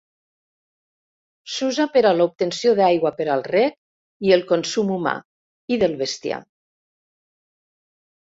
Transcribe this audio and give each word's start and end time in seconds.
S'usa 1.55 1.85
per 1.97 2.01
a 2.09 2.13
l'obtenció 2.19 2.73
d'aigua 2.79 3.11
per 3.19 3.27
al 3.35 3.45
rec 3.49 3.77
i 4.29 4.33
el 4.39 4.43
consum 4.53 4.91
humà 4.97 5.15
i 5.77 5.81
del 5.85 5.95
bestiar. 6.01 6.41